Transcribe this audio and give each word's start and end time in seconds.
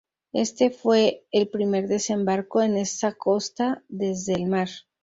Este 0.33 0.71
fue 0.71 1.27
el 1.31 1.47
primer 1.49 1.87
desembarco 1.87 2.63
en 2.63 2.75
esa 2.75 3.11
costa 3.13 3.83
desde 3.87 4.33
el 4.33 4.47
mar. 4.47 4.67